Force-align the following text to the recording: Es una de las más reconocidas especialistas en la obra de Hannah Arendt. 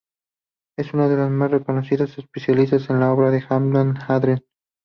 Es 0.79 0.95
una 0.95 1.07
de 1.07 1.15
las 1.15 1.29
más 1.29 1.51
reconocidas 1.51 2.17
especialistas 2.17 2.89
en 2.89 2.99
la 2.99 3.13
obra 3.13 3.29
de 3.29 3.43
Hannah 3.47 4.03
Arendt. 4.09 4.43